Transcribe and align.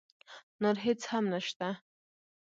نور 0.61 0.75
هېڅ 0.85 1.01
هم 1.11 1.25
نه 1.33 1.39
شته. 1.47 1.69